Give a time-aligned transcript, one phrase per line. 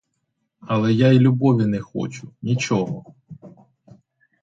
[0.61, 3.15] Але я й любові не хочу, нічого.